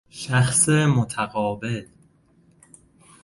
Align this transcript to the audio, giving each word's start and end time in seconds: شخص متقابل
شخص 0.09 0.69
متقابل 0.69 1.87